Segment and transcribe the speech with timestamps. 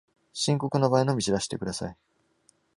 [0.33, 1.97] 深刻な場合のみ知らせてください